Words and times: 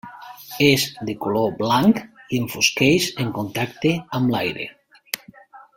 És 0.67 0.85
de 1.09 1.13
color 1.25 1.51
blanc 1.59 1.99
i 2.37 2.41
enfosqueix 2.45 3.11
en 3.25 3.31
contacte 3.39 3.93
amb 4.21 4.35
l'aire. 4.37 4.71